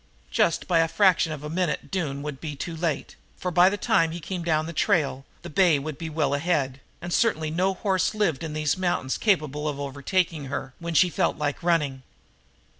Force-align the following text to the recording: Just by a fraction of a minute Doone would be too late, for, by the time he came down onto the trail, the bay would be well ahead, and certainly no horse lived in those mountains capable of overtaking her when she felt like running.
Just 0.31 0.67
by 0.67 0.79
a 0.79 0.87
fraction 0.87 1.31
of 1.31 1.43
a 1.43 1.47
minute 1.47 1.91
Doone 1.91 2.23
would 2.23 2.41
be 2.41 2.55
too 2.55 2.75
late, 2.75 3.15
for, 3.37 3.51
by 3.51 3.69
the 3.69 3.77
time 3.77 4.09
he 4.09 4.19
came 4.19 4.41
down 4.41 4.61
onto 4.65 4.69
the 4.69 4.73
trail, 4.73 5.25
the 5.43 5.49
bay 5.51 5.77
would 5.77 5.99
be 5.99 6.09
well 6.09 6.33
ahead, 6.33 6.79
and 7.03 7.13
certainly 7.13 7.51
no 7.51 7.75
horse 7.75 8.15
lived 8.15 8.43
in 8.43 8.53
those 8.53 8.75
mountains 8.77 9.19
capable 9.19 9.69
of 9.69 9.79
overtaking 9.79 10.45
her 10.45 10.73
when 10.79 10.95
she 10.95 11.11
felt 11.11 11.37
like 11.37 11.61
running. 11.61 12.01